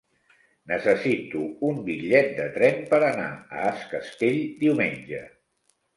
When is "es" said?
3.75-3.87